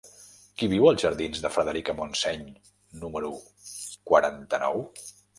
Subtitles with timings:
[0.59, 2.47] Qui viu als jardins de Frederica Montseny
[3.03, 3.29] número
[4.13, 4.83] quaranta-nou?